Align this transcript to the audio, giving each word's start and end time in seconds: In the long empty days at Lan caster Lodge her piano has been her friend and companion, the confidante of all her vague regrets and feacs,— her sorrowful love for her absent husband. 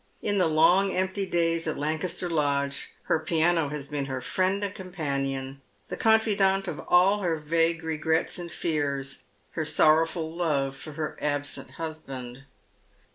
In 0.23 0.39
the 0.39 0.47
long 0.47 0.91
empty 0.95 1.27
days 1.29 1.67
at 1.67 1.77
Lan 1.77 1.99
caster 1.99 2.27
Lodge 2.27 2.95
her 3.03 3.19
piano 3.19 3.69
has 3.69 3.85
been 3.85 4.05
her 4.05 4.19
friend 4.19 4.63
and 4.63 4.73
companion, 4.73 5.61
the 5.89 5.95
confidante 5.95 6.67
of 6.67 6.79
all 6.87 7.19
her 7.19 7.35
vague 7.37 7.83
regrets 7.83 8.39
and 8.39 8.49
feacs,— 8.51 9.21
her 9.51 9.63
sorrowful 9.63 10.35
love 10.35 10.75
for 10.75 10.93
her 10.93 11.19
absent 11.21 11.73
husband. 11.77 12.45